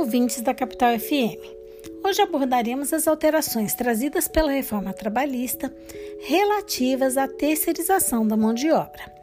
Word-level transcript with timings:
ouvintes 0.00 0.40
da 0.40 0.54
Capital 0.54 0.98
FM. 0.98 1.36
Hoje 2.02 2.22
abordaremos 2.22 2.90
as 2.94 3.06
alterações 3.06 3.74
trazidas 3.74 4.26
pela 4.26 4.50
reforma 4.50 4.94
trabalhista 4.94 5.70
relativas 6.26 7.18
à 7.18 7.28
terceirização 7.28 8.26
da 8.26 8.34
mão 8.34 8.54
de 8.54 8.70
obra. 8.70 9.19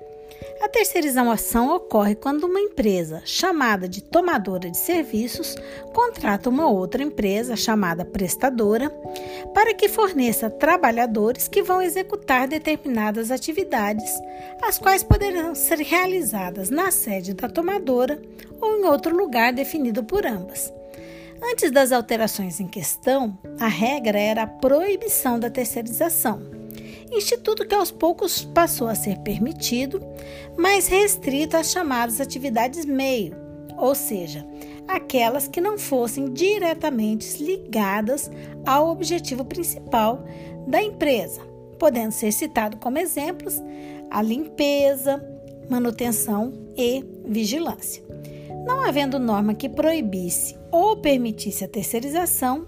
A 0.62 0.70
terceirização 0.70 1.74
ocorre 1.76 2.16
quando 2.16 2.46
uma 2.46 2.60
empresa, 2.60 3.22
chamada 3.24 3.88
de 3.88 4.04
tomadora 4.04 4.70
de 4.70 4.78
serviços, 4.78 5.56
contrata 5.94 6.50
uma 6.50 6.68
outra 6.70 7.04
empresa, 7.04 7.56
chamada 7.56 8.04
prestadora, 8.04 8.90
para 9.54 9.74
que 9.74 9.88
forneça 9.88 10.50
trabalhadores 10.50 11.48
que 11.48 11.64
vão 11.64 11.82
executar 11.82 12.48
determinadas 12.48 13.32
atividades, 13.32 14.12
as 14.62 14.78
quais 14.78 15.04
poderão 15.04 15.56
ser 15.56 15.78
realizadas 15.78 16.70
na 16.70 16.92
sede 16.92 17.34
da 17.34 17.48
tomadora 17.48 18.22
ou 18.60 18.80
em 18.80 18.86
outro 18.86 19.16
lugar 19.16 19.54
definido 19.54 20.04
por 20.04 20.26
ambas. 20.26 20.74
Antes 21.42 21.72
das 21.72 21.92
alterações 21.92 22.60
em 22.60 22.68
questão, 22.68 23.38
a 23.60 23.68
regra 23.68 24.20
era 24.20 24.44
a 24.44 24.48
proibição 24.48 25.40
da 25.40 25.50
terceirização 25.50 26.57
instituto 27.12 27.66
que 27.66 27.76
aos 27.76 27.92
poucos 27.92 28.44
passou 28.44 28.88
a 28.88 28.96
ser 28.96 29.18
permitido, 29.20 30.02
mas 30.58 30.88
restrito 30.88 31.58
às 31.58 31.72
chamadas 31.72 32.20
atividades 32.20 32.86
meio, 32.86 33.36
ou 33.78 33.96
seja, 33.96 34.46
aquelas 34.88 35.48
que 35.48 35.62
não 35.62 35.78
fossem 35.78 36.32
diretamente 36.34 37.42
ligadas 37.44 38.30
ao 38.66 38.90
objetivo 38.90 39.46
principal 39.46 40.24
da 40.68 40.82
empresa, 40.82 41.42
podendo 41.78 42.12
ser 42.12 42.32
citado 42.32 42.78
como 42.78 42.98
exemplos 42.98 43.62
a 44.10 44.22
limpeza, 44.22 45.24
manutenção 45.70 46.54
e 46.76 47.04
vigilância. 47.26 48.04
Não 48.66 48.84
havendo 48.84 49.20
norma 49.20 49.54
que 49.54 49.70
proibisse 49.70 50.58
ou 50.72 50.98
permitisse 50.98 51.64
a 51.64 51.68
terceirização, 51.68 52.68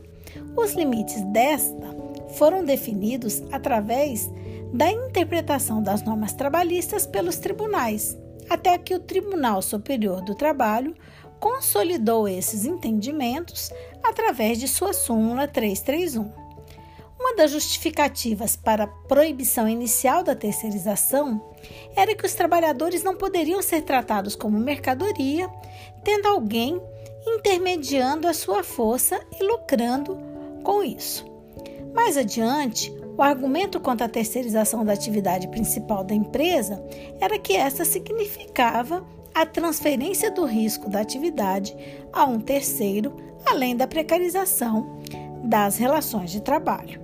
os 0.55 0.73
limites 0.73 1.21
desta 1.25 1.98
foram 2.37 2.63
definidos 2.63 3.41
através 3.51 4.29
da 4.73 4.91
interpretação 4.91 5.81
das 5.81 6.03
normas 6.03 6.33
trabalhistas 6.33 7.05
pelos 7.05 7.37
tribunais, 7.37 8.17
até 8.49 8.77
que 8.77 8.93
o 8.93 8.99
Tribunal 8.99 9.61
Superior 9.61 10.21
do 10.21 10.35
Trabalho 10.35 10.95
consolidou 11.39 12.27
esses 12.27 12.65
entendimentos 12.65 13.71
através 14.03 14.59
de 14.59 14.67
sua 14.67 14.93
súmula 14.93 15.47
331. 15.47 16.49
Uma 17.19 17.35
das 17.35 17.51
justificativas 17.51 18.55
para 18.55 18.85
a 18.85 18.87
proibição 18.87 19.67
inicial 19.67 20.23
da 20.23 20.35
terceirização 20.35 21.43
era 21.95 22.15
que 22.15 22.25
os 22.25 22.33
trabalhadores 22.33 23.03
não 23.03 23.15
poderiam 23.15 23.61
ser 23.61 23.81
tratados 23.81 24.35
como 24.35 24.57
mercadoria, 24.57 25.49
tendo 26.03 26.27
alguém 26.27 26.81
intermediando 27.27 28.27
a 28.27 28.33
sua 28.33 28.63
força 28.63 29.19
e 29.37 29.43
lucrando 29.43 30.17
com 30.63 30.81
isso. 30.81 31.25
Mais 31.93 32.17
adiante, 32.17 32.93
o 33.17 33.21
argumento 33.21 33.79
contra 33.79 34.05
a 34.05 34.09
terceirização 34.09 34.85
da 34.85 34.93
atividade 34.93 35.47
principal 35.49 36.03
da 36.03 36.15
empresa 36.15 36.83
era 37.19 37.37
que 37.37 37.53
essa 37.53 37.83
significava 37.83 39.05
a 39.33 39.45
transferência 39.45 40.31
do 40.31 40.45
risco 40.45 40.89
da 40.89 41.01
atividade 41.01 41.75
a 42.11 42.25
um 42.25 42.39
terceiro, 42.39 43.15
além 43.45 43.75
da 43.75 43.87
precarização 43.87 44.99
das 45.43 45.77
relações 45.77 46.31
de 46.31 46.41
trabalho. 46.41 47.01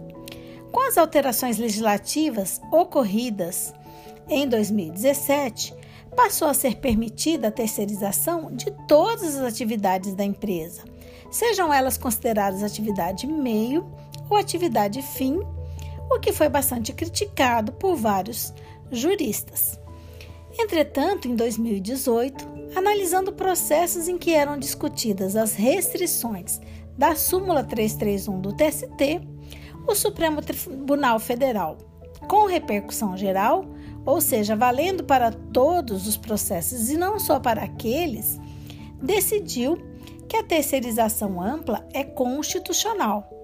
Com 0.71 0.87
as 0.87 0.97
alterações 0.97 1.57
legislativas 1.57 2.61
ocorridas 2.71 3.73
em 4.27 4.47
2017, 4.47 5.73
passou 6.15 6.47
a 6.47 6.53
ser 6.53 6.77
permitida 6.77 7.49
a 7.49 7.51
terceirização 7.51 8.51
de 8.53 8.71
todas 8.87 9.35
as 9.35 9.43
atividades 9.43 10.13
da 10.15 10.23
empresa, 10.23 10.83
sejam 11.29 11.73
elas 11.73 11.97
consideradas 11.97 12.63
atividade 12.63 13.27
meio 13.27 13.85
ou 14.29 14.37
atividade 14.37 15.01
fim, 15.01 15.39
o 16.09 16.19
que 16.19 16.31
foi 16.31 16.49
bastante 16.49 16.93
criticado 16.93 17.71
por 17.73 17.95
vários 17.95 18.53
juristas. 18.91 19.79
Entretanto, 20.57 21.27
em 21.27 21.35
2018, 21.35 22.47
analisando 22.75 23.33
processos 23.33 24.07
em 24.07 24.17
que 24.17 24.33
eram 24.33 24.57
discutidas 24.57 25.35
as 25.35 25.53
restrições 25.53 26.61
da 26.97 27.15
súmula 27.15 27.63
331 27.63 28.39
do 28.39 28.53
TST, 28.53 29.21
o 29.87 29.93
Supremo 29.93 30.41
Tribunal 30.41 31.19
Federal, 31.19 31.77
com 32.27 32.45
repercussão 32.45 33.17
geral, 33.17 33.65
ou 34.05 34.21
seja, 34.21 34.55
valendo 34.55 35.03
para 35.03 35.31
todos 35.31 36.07
os 36.07 36.15
processos 36.15 36.89
e 36.89 36.97
não 36.97 37.19
só 37.19 37.39
para 37.39 37.63
aqueles, 37.63 38.39
decidiu 39.01 39.77
que 40.27 40.37
a 40.37 40.43
terceirização 40.43 41.41
ampla 41.41 41.87
é 41.93 42.03
constitucional 42.03 43.34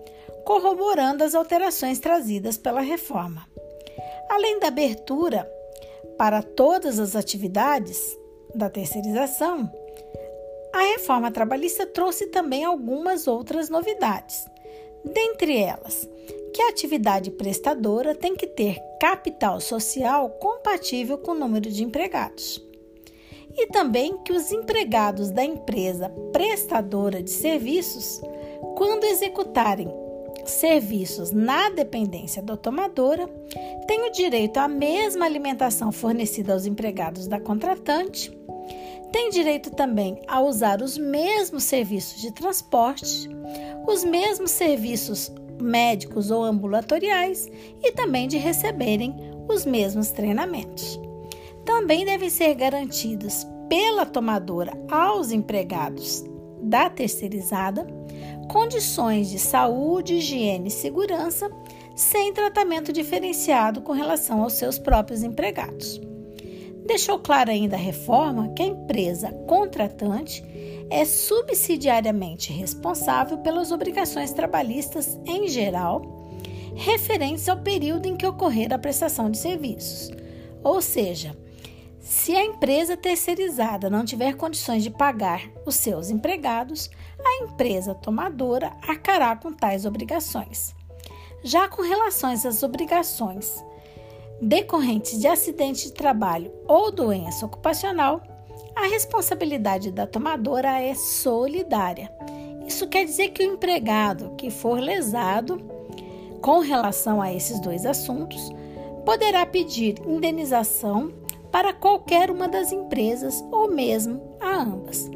corroborando 0.46 1.24
as 1.24 1.36
alterações 1.36 2.00
trazidas 2.00 2.58
pela 2.58 2.82
reforma. 2.82 3.46
Além 4.30 4.60
da 4.60 4.68
abertura 4.68 5.50
para 6.18 6.42
todas 6.42 7.00
as 7.00 7.16
atividades 7.16 8.18
da 8.56 8.70
terceirização, 8.70 9.72
a 10.74 10.82
reforma 10.94 11.32
trabalhista 11.32 11.86
trouxe 11.86 12.28
também 12.28 12.64
algumas 12.64 13.28
outras 13.28 13.70
novidades. 13.70 14.46
Dentre 15.04 15.58
elas, 15.58 16.08
que 16.54 16.62
a 16.62 16.70
atividade 16.70 17.32
prestadora 17.32 18.16
tem 18.16 18.36
que 18.36 18.48
ter 18.48 18.80
capital 19.00 19.60
social 19.60 20.30
compatível 20.32 21.18
com 21.18 21.32
o 21.32 21.40
número 21.40 21.70
de 21.70 21.84
empregados. 21.84 22.64
E 23.58 23.68
também 23.68 24.18
que 24.20 24.32
os 24.32 24.52
empregados 24.52 25.30
da 25.30 25.44
empresa 25.44 26.10
prestadora 26.32 27.22
de 27.22 27.32
serviços, 27.32 28.22
quando 28.78 29.04
executarem 29.04 29.90
serviços 30.52 31.32
na 31.32 31.70
dependência 31.70 32.42
da 32.42 32.56
tomadora 32.58 33.28
têm 33.88 34.08
o 34.08 34.12
direito 34.12 34.58
à 34.58 34.68
mesma 34.68 35.26
alimentação 35.26 35.92
fornecida 35.92 36.54
aos 36.54 36.66
empregados 36.66 37.28
da 37.28 37.40
contratante, 37.40 38.32
têm 39.12 39.30
direito 39.30 39.72
também 39.72 40.22
a 40.28 40.42
usar 40.42 40.82
os 40.82 40.98
mesmos 40.98 41.64
serviços 41.64 42.22
de 42.22 42.32
transporte, 42.32 43.30
os 43.88 44.04
mesmos 44.04 44.52
serviços 44.52 45.32
médicos 45.62 46.32
ou 46.32 46.44
ambulatoriais 46.44 47.50
e 47.84 47.92
também 47.92 48.28
de 48.28 48.38
receberem 48.38 49.16
os 49.48 49.66
mesmos 49.66 50.12
treinamentos. 50.12 51.00
Também 51.66 52.06
devem 52.06 52.30
ser 52.30 52.56
garantidos 52.56 53.46
pela 53.70 54.06
tomadora 54.06 54.74
aos 54.90 55.32
empregados 55.32 56.31
da 56.62 56.90
terceirizada 56.90 57.86
condições 58.52 59.30
de 59.30 59.40
saúde, 59.40 60.16
higiene 60.16 60.68
e 60.68 60.72
segurança, 60.72 61.50
sem 61.96 62.34
tratamento 62.34 62.92
diferenciado 62.92 63.82
com 63.82 63.94
relação 63.94 64.44
aos 64.44 64.54
seus 64.54 64.78
próprios 64.78 65.24
empregados. 65.24 66.02
Deixou 66.86 67.18
claro 67.20 67.50
ainda 67.50 67.78
a 67.78 67.80
reforma 67.80 68.50
que 68.50 68.62
a 68.62 68.66
empresa 68.66 69.32
contratante 69.48 70.44
é 70.90 71.06
subsidiariamente 71.06 72.52
responsável 72.52 73.38
pelas 73.38 73.72
obrigações 73.72 74.34
trabalhistas 74.34 75.18
em 75.26 75.48
geral, 75.48 76.30
referentes 76.76 77.48
ao 77.48 77.58
período 77.58 78.08
em 78.08 78.18
que 78.18 78.28
ocorrer 78.28 78.74
a 78.74 78.78
prestação 78.78 79.32
de 79.32 79.38
serviços. 79.38 80.12
Ou 80.62 80.82
seja, 80.82 81.34
se 82.02 82.36
a 82.36 82.44
empresa 82.44 82.98
terceirizada 82.98 83.90
não 83.90 84.04
tiver 84.04 84.36
condições 84.36 84.82
de 84.82 84.90
pagar 84.90 85.48
os 85.66 85.76
seus 85.76 86.10
empregados, 86.10 86.90
a 87.24 87.44
empresa 87.44 87.94
tomadora 87.94 88.72
arcará 88.82 89.36
com 89.36 89.54
tais 89.54 89.86
obrigações. 89.86 90.74
Já 91.44 91.68
com 91.68 91.84
relação 91.84 92.32
às 92.32 92.64
obrigações 92.64 93.64
decorrentes 94.42 95.20
de 95.20 95.28
acidente 95.28 95.86
de 95.86 95.94
trabalho 95.94 96.52
ou 96.68 96.92
doença 96.92 97.46
ocupacional, 97.46 98.24
a 98.76 98.88
responsabilidade 98.88 99.92
da 99.92 100.08
tomadora 100.08 100.82
é 100.82 100.96
solidária. 100.96 102.12
Isso 102.66 102.88
quer 102.88 103.06
dizer 103.06 103.30
que 103.30 103.44
o 103.44 103.54
empregado 103.54 104.36
que 104.36 104.50
for 104.50 104.80
lesado 104.80 105.62
com 106.42 106.60
relação 106.60 107.22
a 107.22 107.32
esses 107.32 107.60
dois 107.60 107.86
assuntos 107.86 108.52
poderá 109.06 109.46
pedir 109.46 109.96
indenização 110.08 111.14
para 111.52 111.74
qualquer 111.74 112.32
uma 112.32 112.48
das 112.48 112.72
empresas 112.72 113.44
ou 113.52 113.70
mesmo 113.70 114.38
a 114.40 114.62
ambas. 114.62 115.10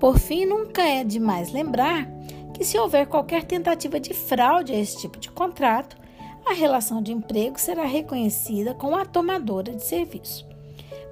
Por 0.00 0.18
fim, 0.18 0.44
nunca 0.44 0.82
é 0.82 1.04
demais 1.04 1.52
lembrar 1.52 2.08
que, 2.54 2.64
se 2.64 2.78
houver 2.78 3.06
qualquer 3.06 3.44
tentativa 3.44 3.98
de 4.00 4.14
fraude 4.14 4.72
a 4.72 4.78
esse 4.78 4.98
tipo 4.98 5.18
de 5.18 5.30
contrato, 5.30 5.96
a 6.46 6.52
relação 6.52 7.02
de 7.02 7.12
emprego 7.12 7.58
será 7.58 7.84
reconhecida 7.84 8.74
com 8.74 8.94
a 8.94 9.04
tomadora 9.04 9.72
de 9.72 9.84
serviço. 9.84 10.48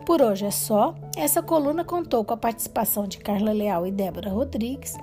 Por 0.07 0.23
hoje 0.23 0.47
é 0.47 0.51
só. 0.53 0.95
Essa 1.17 1.43
coluna 1.43 1.85
contou 1.85 2.25
com 2.25 2.33
a 2.33 2.37
participação 2.37 3.09
de 3.09 3.19
Carla 3.19 3.53
Leal 3.53 3.87
e 3.87 3.91
Débora 3.91 4.31
Rodrigues, 4.31 4.95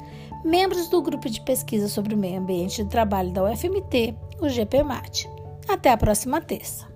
membros 0.45 0.87
do 0.87 1.01
grupo 1.01 1.29
de 1.29 1.41
pesquisa 1.41 1.89
sobre 1.89 2.15
o 2.15 2.17
meio 2.17 2.39
ambiente 2.39 2.83
de 2.83 2.89
trabalho 2.89 3.31
da 3.31 3.43
UFMT, 3.43 4.15
o 4.39 4.47
GPMAT. 4.47 5.29
Até 5.67 5.91
a 5.91 5.97
próxima 5.97 6.39
terça. 6.39 6.92